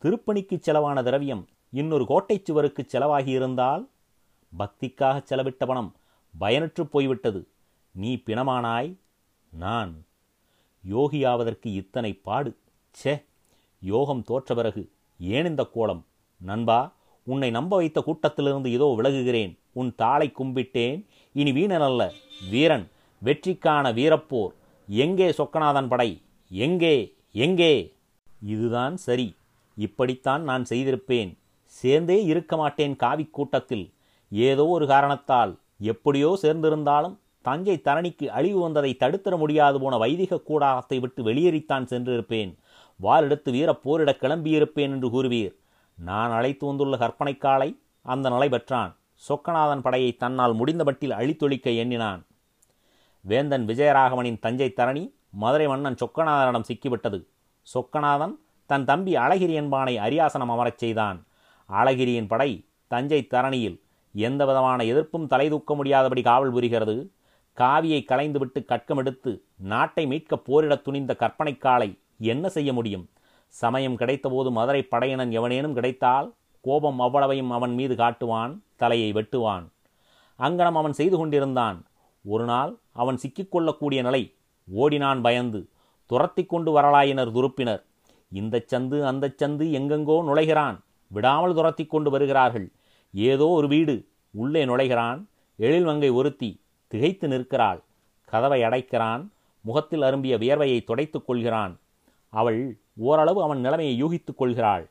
திருப்பணிக்குச் 0.02 0.62
செலவான 0.66 1.02
திரவியம் 1.02 1.48
இன்னொரு 1.70 2.06
கோட்டைச் 2.06 2.52
சுவருக்குச் 2.52 2.96
செலவாகியிருந்தால் 2.96 3.88
பக்திக்காகச் 4.58 5.26
செலவிட்ட 5.30 5.66
பணம் 5.66 5.94
பயனற்றுப் 6.40 6.90
போய்விட்டது. 6.90 7.46
நீ 7.98 8.22
பிணமானாய்? 8.26 8.96
நான். 9.50 10.04
யோகியாவதற்கு 10.90 11.66
இத்தனை 11.66 12.12
பாடு. 12.12 12.56
ச்சே 12.90 13.24
யோகம் 13.80 14.22
தோற்ற 14.22 14.54
பிறகு 14.54 14.90
ஏன் 15.18 15.46
இந்த 15.46 15.64
கோலம்? 15.64 16.06
நண்பா 16.36 16.94
உன்னை 17.22 17.50
நம்ப 17.50 17.76
வைத்த 17.76 18.00
கூட்டத்திலிருந்து 18.00 18.66
இதோ 18.66 18.94
விலகுகிறேன். 18.98 19.58
உன் 19.72 19.94
தாளை 19.94 20.32
கும்பிட்டேன். 20.38 21.04
இனி 21.32 21.52
வீணன் 21.52 21.80
அல்ல. 21.80 22.12
வீரன். 22.50 22.90
வெற்றிக்கான 23.24 23.92
வீரப்போர். 23.92 24.52
எங்கே 24.88 25.30
சொக்கநாதன் 25.30 25.88
படை? 25.88 26.22
எங்கே? 26.48 27.14
எங்கே? 27.32 27.94
இதுதான் 28.46 28.96
சரி. 28.96 29.36
இப்படித்தான் 29.76 30.42
நான் 30.42 30.66
செய்திருப்பேன். 30.68 31.38
சேர்ந்தே 31.64 32.24
இருக்க 32.24 32.56
மாட்டேன் 32.56 32.96
காவிக் 32.96 33.30
கூட்டத்தில். 33.30 33.92
ஏதோ 34.30 34.66
ஒரு 34.66 34.86
காரணத்தால். 34.86 35.58
எப்படியோ 35.78 36.38
சேர்ந்திருந்தாலும் 36.42 37.16
தஞ்சை 37.40 37.80
தரணிக்கு 37.84 38.26
அழிவு 38.26 38.60
வந்ததை 38.60 38.96
தடுத்திட 39.00 39.36
முடியாது 39.36 39.80
போன 39.80 39.96
வைதிக 39.96 40.40
கூடாரத்தை 40.40 40.98
விட்டு 40.98 41.22
வெளியேறித்தான் 41.22 41.86
சென்றிருப்பேன். 41.86 42.56
வாளெடுத்து 43.02 43.50
வீரப் 43.50 43.82
போரிட 43.82 44.16
கிளம்பியிருப்பேன் 44.20 44.90
என்று 44.90 45.08
கூறுவீர். 45.08 45.54
நான் 45.94 46.30
அழைத்து 46.30 46.66
வந்துள்ள 46.66 46.96
கற்பனைக்காலை 46.96 47.78
அந்த 48.02 48.30
நிலை 48.30 48.48
பெற்றான். 48.48 48.96
சொக்கநாதன் 49.28 49.80
படையை 49.80 50.16
தன்னால் 50.16 50.54
முடிந்தபட்டில் 50.54 51.10
அழித்தொழிக்க 51.10 51.70
எண்ணினான். 51.76 52.26
வேந்தன் 53.20 53.66
விஜயராகவனின் 53.66 54.38
தஞ்சை 54.38 54.72
தரணி 54.76 55.12
மதுரை 55.30 55.66
மன்னன் 55.66 55.94
சொக்கநாதனிடம் 55.94 56.68
சிக்கிவிட்டது. 56.68 57.26
சொக்கநாதன் 57.74 58.34
தன் 58.66 58.84
தம்பி 58.84 59.16
அழகிரி 59.16 59.54
என்பானை 59.62 59.94
அரியாசனம் 59.96 60.52
அமரச் 60.54 60.78
செய்தான். 60.78 61.26
அழகிரியின் 61.70 62.28
படை 62.28 62.64
தஞ்சை 62.86 63.26
தரணியில் 63.30 63.80
எந்த 64.12 64.46
விதமான 64.46 64.84
எதிர்ப்பும் 64.84 65.26
தலைதூக்க 65.26 65.74
முடியாதபடி 65.74 66.22
காவல் 66.22 66.50
புரிகிறது. 66.50 67.10
காவியை 67.60 68.04
களைந்துவிட்டு 68.04 68.58
கட்கமெடுத்து 68.58 69.40
நாட்டை 69.56 70.06
மீட்க 70.06 70.36
போரிடத் 70.36 70.82
துணிந்த 70.82 71.16
கற்பனைக்காலை 71.18 71.98
என்ன 72.18 72.48
செய்ய 72.48 72.72
முடியும்? 72.72 73.08
சமயம் 73.46 73.98
கிடைத்தபோது 73.98 74.50
மதுரை 74.50 74.82
படையினன் 74.82 75.30
எவனேனும் 75.30 75.72
கிடைத்தால் 75.72 76.34
கோபம் 76.60 77.00
அவ்வளவையும் 77.00 77.50
அவன் 77.50 77.74
மீது 77.74 77.94
காட்டுவான் 77.94 78.58
தலையை 78.76 79.12
வெட்டுவான். 79.12 79.68
அங்கனம் 80.38 80.76
அவன் 80.76 80.92
செய்து 80.92 81.16
கொண்டிருந்தான். 81.16 81.86
ஒரு 82.24 82.44
நாள் 82.44 82.76
அவன் 82.92 83.18
சிக்கிக்கொள்ளக்கூடிய 83.26 84.02
நிலை 84.02 84.34
ஓடினான் 84.70 85.22
பயந்து. 85.22 85.68
துரத்தி 86.06 86.44
கொண்டு 86.44 86.70
வரலாயினர் 86.70 87.32
துருப்பினர். 87.32 87.82
இந்தச் 88.32 88.74
சந்து 88.74 89.02
அந்தச் 89.02 89.42
சந்து 89.42 89.72
எங்கெங்கோ 89.72 90.24
நுழைகிறான். 90.24 90.80
விடாமல் 91.08 91.54
துரத்தி 91.54 91.86
கொண்டு 91.86 92.10
வருகிறார்கள். 92.10 92.70
ஏதோ 93.12 93.48
ஒரு 93.48 93.68
வீடு 93.68 94.06
உள்ளே 94.30 94.66
நுழைகிறான். 94.66 95.24
எழில்வங்கை 95.58 96.12
ஒருத்தி 96.12 96.60
திகைத்து 96.88 97.28
நிற்கிறாள். 97.28 97.82
கதவை 98.24 98.62
அடைக்கிறான். 98.62 99.28
முகத்தில் 99.60 100.02
அரும்பிய 100.02 100.38
வியர்வையை 100.38 100.84
துடைத்துக் 100.84 101.26
கொள்கிறான். 101.26 101.78
அவள் 102.28 102.78
ஓரளவு 102.96 103.42
அவன் 103.42 103.60
நிலைமையை 103.60 104.04
யூகித்துக் 104.04 104.36
கொள்கிறாள். 104.36 104.88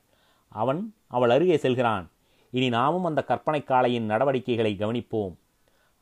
அவன் 0.48 0.94
அவள் 1.06 1.30
அருகே 1.30 1.56
செல்கிறான். 1.56 2.10
இனி 2.50 2.68
நாமும் 2.68 3.04
அந்த 3.04 3.22
கற்பனை 3.22 3.60
காளையின் 3.60 4.04
நடவடிக்கைகளை 4.04 4.76
கவனிப்போம். 4.78 5.34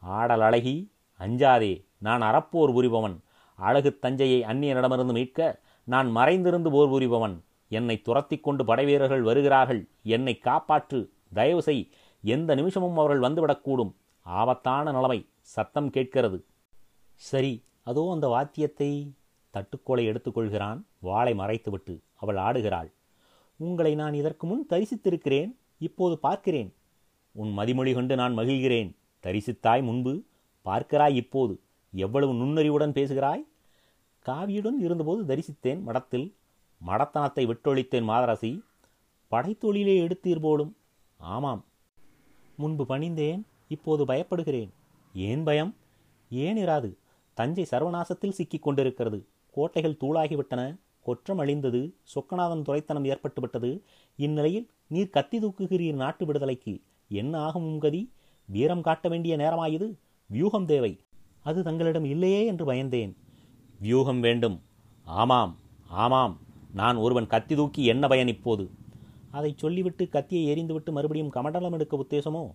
ஆடல் 0.00 0.41
அழகி 0.41 0.91
அஞ்சாதே 1.21 1.85
நான் 1.99 2.23
அறப்போர் 2.23 2.73
புரிபவன். 2.73 3.19
அழகு 3.57 3.99
தஞ்சையை 3.99 4.43
அந்நியனிடமிருந்து 4.43 5.12
மீட்க 5.12 5.61
நான் 5.85 6.11
மறைந்திருந்து 6.11 6.71
போர் 6.71 6.88
புரிபவன். 6.88 7.41
என்னை 7.69 8.00
துரத்தி 8.00 8.38
கொண்டு 8.38 8.65
படைவீரர்கள் 8.65 9.23
வருகிறார்கள். 9.23 9.88
என்னை 10.03 10.41
காப்பாற்று 10.45 11.09
தயவு 11.35 11.62
செய் 11.62 11.91
எந்த 12.23 12.55
நிமிஷமும் 12.55 12.99
அவர்கள் 12.99 13.33
வந்துவிடக்கூடும். 13.33 13.93
ஆபத்தான 14.23 14.93
நிலைமை. 14.93 15.26
சத்தம் 15.47 15.91
கேட்கிறது. 15.91 16.38
சரி 17.15 17.53
அதோ 17.85 18.03
அந்த 18.12 18.26
வாத்தியத்தை 18.29 18.91
தட்டுக்கோலை 19.55 20.05
எடுத்துக்கொள்கிறான். 20.11 20.79
வாளை 21.00 21.33
மறைத்துவிட்டு 21.35 21.95
அவள் 22.15 22.37
ஆடுகிறாள். 22.37 22.88
உங்களை 23.61 23.95
நான் 23.95 24.15
இதற்கு 24.15 24.47
முன் 24.47 24.67
தரிசித்திருக்கிறேன். 24.71 25.50
இப்போது 25.79 26.15
பார்க்கிறேன். 26.19 26.71
உன் 27.35 27.53
மதிமொழி 27.59 27.93
கொண்டு 27.95 28.15
நான் 28.17 28.38
மகிழ்கிறேன். 28.38 28.91
தரிசித்தாய் 29.23 29.83
முன்பு 29.83 30.12
பார்க்கிறாய் 30.65 31.15
இப்போது. 31.15 31.55
எவ்வளவு 31.93 32.33
நுண்ணறிவுடன் 32.33 32.97
பேசுகிறாய்? 32.99 33.45
காவியுடன் 34.26 34.79
இருந்தபோது 34.79 35.21
தரிசித்தேன் 35.31 35.83
மடத்தில். 35.83 36.26
மடத்தனத்தை 36.81 37.45
விட்டொழித்தேன் 37.50 38.09
மாதரசி. 38.11 38.53
படைத்தொழிலே 39.31 39.95
எடுத்தீர் 40.07 40.41
போலும். 40.41 40.73
ஆமாம். 41.19 41.62
முன்பு 42.57 42.87
பணிந்தேன் 42.87 43.41
இப்போது 43.69 44.03
பயப்படுகிறேன். 44.05 44.73
ஏன் 45.16 45.42
பயம்? 45.42 45.76
ஏன் 46.30 46.56
இராது? 46.56 46.96
தஞ்சை 47.35 47.66
சர்வநாசத்தில் 47.70 48.30
சிக்கிக் 48.30 48.62
கொண்டிருக்கிறது. 48.62 49.26
கோட்டைகள் 49.50 49.96
தூளாகிவிட்டன. 50.00 50.76
கொற்றம் 51.00 51.38
அழிந்தது. 51.38 51.94
சொக்கநாதன் 52.02 52.62
துரைத்தனம் 52.62 53.04
ஏற்பட்டுவிட்டது 53.04 53.80
இந்நிலையில் 54.16 54.70
நீர் 54.87 55.11
கத்தி 55.11 55.38
தூக்குகிறீர் 55.38 55.94
நாட்டு 55.94 56.26
விடுதலைக்கு 56.26 56.80
என்ன 57.08 57.38
ஆகும் 57.38 57.78
கதி? 57.78 58.12
வீரம் 58.44 58.82
காட்ட 58.82 59.08
வேண்டிய 59.08 59.37
நேரமாயுது. 59.37 59.94
வியூகம் 60.26 60.66
தேவை. 60.66 61.00
அது 61.42 61.62
தங்களிடம் 61.62 62.04
இல்லையே 62.04 62.46
என்று 62.46 62.73
பயந்தேன். 62.73 63.16
வியூகம் 63.80 64.20
வேண்டும். 64.20 64.62
ஆமாம் 65.04 65.56
ஆமாம். 65.88 66.38
நான் 66.75 66.96
ஒருவன் 66.96 67.26
கத்தி 67.26 67.54
தூக்கி 67.54 67.85
என்ன 67.85 68.08
பயன் 68.08 68.28
இப்போது? 68.28 68.70
அதை 69.30 69.54
சொல்லிவிட்டு 69.56 70.08
கத்தியை 70.08 70.56
எரிந்துவிட்டு 70.56 70.90
மறுபடியும் 70.90 71.32
கமண்டலம் 71.32 71.73
எடுக்க 71.73 71.96
உத்தேசமோ? 71.96 72.50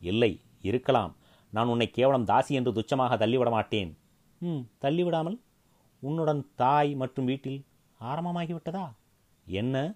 இல்லை 0.00 0.40
இருக்கலாம். 0.62 1.16
நான் 1.52 1.66
உன்னை 1.66 1.90
கேவலம் 1.90 2.24
தாசி 2.24 2.48
என்று 2.48 2.72
துச்சமாக 2.72 3.18
தள்ளிவிட 3.18 3.50
மாட்டேன் 3.50 3.98
ம். 4.38 4.58
தள்ளிவிடாமல் 4.80 5.38
உன்னுடன் 6.00 6.50
தாய் 6.54 6.94
மற்றும் 6.94 7.24
வீட்டில் 7.24 7.64
ஆரம்பமாகிவிட்டதா? 8.00 8.92
என்ன? 9.46 9.94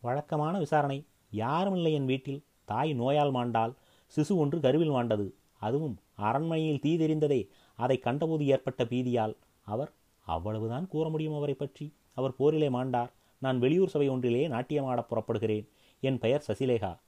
வழக்கமான 0.00 0.58
விசாரணை. 0.58 1.06
யாரும் 1.30 1.74
இல்லை 1.74 1.92
என் 1.92 2.06
வீட்டில். 2.06 2.44
தாய் 2.64 2.92
நோயால் 2.92 3.32
மாண்டால் 3.32 3.74
சிசு 4.16 4.36
ஒன்று 4.36 4.60
கருவில் 4.60 4.90
மாண்டது. 4.90 5.32
அதுவும் 5.58 5.98
அரண்மனையில் 6.16 6.80
தீ 6.80 6.96
தெரிந்ததே. 6.96 7.48
அதை 7.76 7.98
கண்டபோது 7.98 8.46
ஏற்பட்ட 8.46 8.84
பீதியால் 8.84 9.36
அவர் 9.64 9.92
அவ்வளவுதான் 10.26 10.88
கூற 10.88 11.08
முடியும் 11.08 11.34
அவரை 11.34 11.54
பற்றி. 11.54 11.94
அவர் 12.12 12.36
போரிலே 12.36 12.68
மாண்டார். 12.68 13.12
நான் 13.38 13.58
வெளியூர் 13.58 13.88
சபை 13.88 14.08
ஒன்றிலே 14.08 14.48
நாட்டியமாடப் 14.48 15.08
புறப்படுகிறேன். 15.08 15.68
என் 16.00 16.18
பெயர் 16.18 16.44
சசிலேகா. 16.48 16.98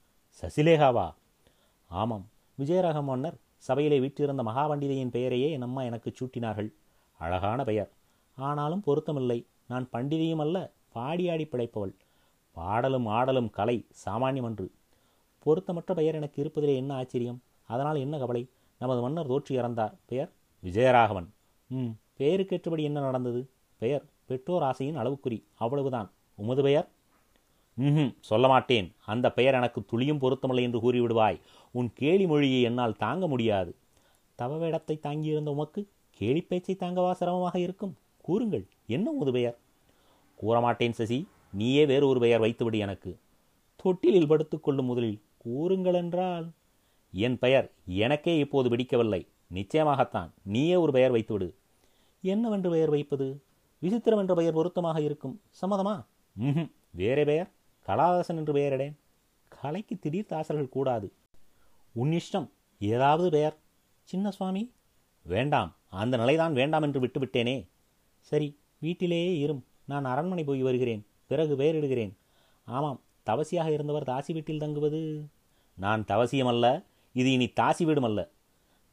சசிலேகாவா? 0.41 1.13
ஆமாம். 1.87 2.29
விஜயராக 2.59 3.03
மன்னர் 3.03 3.37
சபையிலே 3.67 3.99
வீற்றிருந்த 3.99 4.43
மகாபண்டிதையின் 4.43 5.09
பெயரையே 5.09 5.51
என் 5.51 5.61
அம்மா 5.61 5.81
எனக்கு 5.81 6.13
சூட்டினார்கள். 6.19 6.69
அழகான 7.17 7.63
பெயர். 7.63 7.91
ஆனாலும் 8.35 8.83
பொருத்தமில்லை. 8.85 9.45
நான் 9.67 9.89
பண்டிதையும் 9.93 10.39
அல்ல 10.39 10.71
பாடியாடி 10.95 11.45
பிழைப்பவள். 11.45 11.93
பாடலும் 12.51 13.05
ஆடலும் 13.05 13.49
கலை 13.49 13.85
சாமானியமன்று 14.05 14.67
பொருத்தமற்ற 15.45 15.93
பெயர் 15.93 16.15
எனக்கு 16.15 16.43
இருப்பதிலே 16.43 16.75
என்ன 16.75 16.93
ஆச்சரியம்? 16.93 17.41
அதனால் 17.67 17.95
என்ன 17.95 18.17
கவலை? 18.17 18.49
நமது 18.79 19.01
மன்னர் 19.01 19.27
தோற்றி 19.27 19.55
இறந்தார். 19.57 19.93
பெயர்? 20.05 20.31
விஜயராகவன். 20.63 21.27
ம் 21.67 21.93
பெயருக்கேற்றபடி 22.19 22.83
என்ன 22.83 22.99
நடந்தது? 22.99 23.49
பெயர்? 23.77 24.05
பெற்றோர் 24.25 24.63
ஆசையின் 24.63 24.97
அளவுக்குறி. 24.97 25.43
அவ்வளவுதான். 25.57 26.11
உமது 26.35 26.63
பெயர்? 26.63 26.87
ம் 27.77 28.11
சொல்ல 28.19 28.47
மாட்டேன் 28.47 28.95
அந்த 29.05 29.31
பெயர் 29.31 29.53
எனக்கு 29.53 29.85
துளியும் 29.85 30.21
பொருத்தமில்லை 30.21 30.61
என்று 30.61 30.79
கூறிவிடுவாய். 30.79 31.39
உன் 31.71 31.93
கேலி 31.93 32.27
மொழியை 32.27 32.61
என்னால் 32.61 32.95
தாங்க 32.95 33.27
முடியாது. 33.27 33.75
தவ 34.35 34.57
வேடத்தை 34.57 34.99
தாங்கியிருந்த 35.01 35.49
உமக்கு 35.49 35.87
கேலி 36.09 36.41
பேச்சை 36.41 36.75
தாங்கவா 36.79 37.11
சிரமமாக 37.11 37.59
இருக்கும்? 37.59 37.97
கூறுங்கள் 38.17 38.65
என்ன 38.87 39.11
உமது 39.11 39.31
பெயர்? 39.31 39.57
கூறமாட்டேன் 40.35 40.91
சசி. 40.91 41.27
நீயே 41.53 41.85
வேறு 41.85 42.07
ஒரு 42.07 42.19
பெயர் 42.19 42.41
வைத்துவிடு 42.41 42.77
எனக்கு. 42.77 43.17
தொட்டிலில் 43.75 44.27
படுத்துக்கொள்ளும் 44.27 44.85
முதலில் 44.85 45.21
கூறுங்கள் 45.37 45.93
என்றால்? 45.93 46.51
என் 47.11 47.39
பெயர் 47.39 47.71
எனக்கே 47.85 48.37
இப்போது 48.37 48.69
பிடிக்கவில்லை. 48.69 49.27
நிச்சயமாகத்தான் 49.53 50.29
நீயே 50.43 50.75
ஒரு 50.75 50.91
பெயர் 50.91 51.13
வைத்துவிடு. 51.13 51.53
என்னவென்று 52.21 52.69
பெயர் 52.69 52.89
வைப்பது? 52.89 53.41
விசித்திரம் 53.81 54.17
என்ற 54.17 54.33
பெயர் 54.33 54.53
பொருத்தமாக 54.53 55.01
இருக்கும். 55.01 55.41
சம்மதமா? 55.61 56.05
ம் 56.33 56.69
வேறே 56.91 57.23
பெயர்? 57.23 57.49
கலாதாசன் 57.87 58.35
என்று 58.35 58.53
பெயரிடேன் 58.53 58.93
கலைக்கு 59.47 59.99
திடீர் 59.99 60.27
தாசர்கள் 60.29 60.69
கூடாது. 60.69 61.11
உன் 61.93 62.11
இஷ்டம் 62.11 62.49
ஏதாவது 62.79 63.29
பெயர். 63.29 63.57
சின்ன 64.03 64.31
சுவாமி 64.31 64.71
வேண்டாம் 65.21 65.75
அந்த 65.89 66.17
நிலைதான் 66.17 66.53
வேண்டாம் 66.53 66.81
என்று 66.81 66.99
விட்டுவிட்டேனே. 66.99 67.67
சரி 68.19 68.59
வீட்டிலேயே 68.77 69.39
இரும். 69.39 69.65
நான் 69.85 70.05
அரண்மனை 70.05 70.43
போய் 70.43 70.61
வருகிறேன். 70.61 71.05
பிறகு 71.27 71.55
பெயரிடுகிறேன். 71.55 72.13
ஆமாம் 72.65 72.99
தவசியாக 73.25 73.71
இருந்தவர் 73.71 74.03
தாசி 74.03 74.33
வீட்டில் 74.33 74.59
தங்குவது. 74.59 75.25
நான் 75.73 76.03
தவசியம் 76.07 76.47
அல்ல 76.47 76.83
இது 77.13 77.31
இனி 77.31 77.45
தாசி 77.45 77.83
வீடும் 77.83 78.03
அல்ல. 78.03 78.29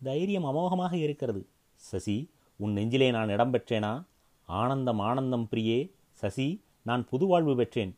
தைரியம் 0.02 0.44
அமோகமாக 0.44 0.92
இருக்கிறது. 0.92 1.46
சசி 1.74 2.30
உன் 2.56 2.72
நெஞ்சிலே 2.72 3.10
நான் 3.10 3.28
இடம் 3.28 3.52
பெற்றேனா? 3.52 4.04
ஆனந்தம் 4.46 4.98
ஆனந்தம் 4.98 5.48
பிரியே. 5.50 5.90
சசி 6.10 6.62
நான் 6.82 7.08
புது 7.08 7.26
வாழ்வு 7.26 7.56
பெற்றேன். 7.56 7.96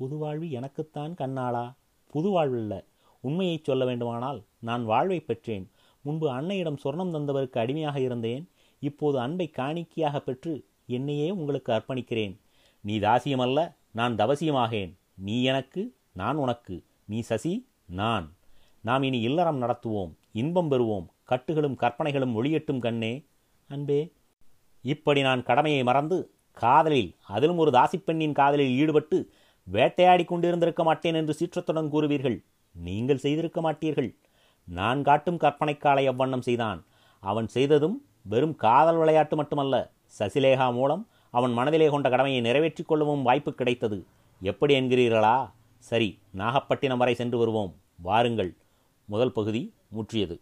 புது 0.00 0.16
வாழ்வு 0.16 0.50
எனக்குத்தான் 0.50 1.14
கண்ணாளா? 1.14 1.74
புது 2.06 2.28
வாழ்வில்ல 2.28 2.84
உண்மையை 3.20 3.60
சொல்ல 3.62 3.84
வேண்டுமானால் 3.84 4.44
நான் 4.58 4.84
வாழ்வை 4.84 5.20
பெற்றேன். 5.20 5.70
முன்பு 6.02 6.30
அன்னையிடம் 6.30 6.76
சொர்ணம் 6.84 7.12
தந்தவருக்கு 7.14 7.58
அடிமையாக 7.58 8.00
இருந்தேன். 8.00 8.48
இப்போது 8.78 9.20
அன்பை 9.20 9.50
காணிக்கையாக 9.56 10.20
பெற்று 10.20 10.64
என்னையே 10.86 11.30
உங்களுக்கு 11.30 11.72
அர்ப்பணிக்கிறேன். 11.72 12.40
நீ 12.80 12.98
தாசியம் 12.98 13.40
அல்ல 13.40 13.76
நான் 13.90 14.16
தவசியமாகேன். 14.16 14.98
நீ 15.14 15.42
எனக்கு 15.42 15.96
நான் 16.12 16.36
உனக்கு. 16.36 16.84
நீ 17.04 17.20
சசி 17.20 17.68
நான். 17.84 18.36
நாம் 18.80 19.02
இனி 19.02 19.20
இல்லறம் 19.20 19.62
நடத்துவோம் 19.62 20.14
இன்பம் 20.32 20.70
பெறுவோம் 20.70 21.06
கட்டுகளும் 21.28 21.74
கற்பனைகளும் 21.74 22.34
ஒளியட்டும் 22.34 22.78
கண்ணே. 22.78 23.24
அன்பே 23.68 24.12
இப்படி 24.82 25.20
நான் 25.20 25.42
கடமையை 25.42 25.82
மறந்து 25.82 26.30
காதலில் 26.52 27.16
அதிலும் 27.26 27.58
ஒரு 27.58 27.70
தாசிப்பெண்ணின் 27.70 28.32
காதலில் 28.32 28.70
ஈடுபட்டு 28.70 29.30
வேட்டையாடி 29.70 30.24
கொண்டிருந்திருக்க 30.24 30.82
மாட்டேன் 30.82 31.14
என்று 31.14 31.34
சீற்றத்துடன் 31.40 31.90
கூறுவீர்கள். 31.94 32.38
நீங்கள் 32.74 33.22
செய்திருக்க 33.24 33.58
மாட்டீர்கள். 33.60 34.10
நான் 34.68 35.02
காட்டும் 35.02 35.38
கற்பனைக்காலை 35.38 36.04
அவ்வண்ணம் 36.08 36.46
செய்தான். 36.48 36.80
அவன் 37.22 37.48
செய்ததும் 37.48 37.96
வெறும் 38.22 38.56
காதல் 38.64 38.96
விளையாட்டு 38.96 39.36
மட்டுமல்ல 39.36 39.76
சசிலேகா 40.18 40.72
மூலம் 40.72 41.02
அவன் 41.30 41.52
மனதிலே 41.52 41.88
கொண்ட 41.88 42.08
கடமையை 42.10 42.40
நிறைவேற்றிக் 42.40 42.88
கொள்ளவும் 42.88 43.22
வாய்ப்பு 43.22 43.54
கிடைத்தது. 43.54 43.98
எப்படி 44.40 44.72
என்கிறீர்களா? 44.80 45.36
சரி 45.78 46.08
நாகப்பட்டினம் 46.30 46.98
வரை 46.98 47.14
சென்று 47.14 47.38
வருவோம். 47.38 47.72
வாருங்கள். 48.02 48.52
முதல் 49.04 49.32
பகுதி 49.32 49.62
முற்றியது. 49.88 50.36